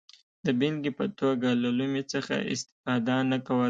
د 0.45 0.47
بېلګې 0.59 0.91
په 0.99 1.05
توګه 1.19 1.49
له 1.61 1.69
لومې 1.77 2.03
څخه 2.13 2.35
استفاده 2.53 3.15
نه 3.31 3.37
کوله. 3.45 3.59